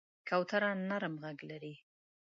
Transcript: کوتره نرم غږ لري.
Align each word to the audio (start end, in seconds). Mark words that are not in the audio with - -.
کوتره 0.29 0.69
نرم 0.89 1.15
غږ 1.23 1.37
لري. 1.49 1.73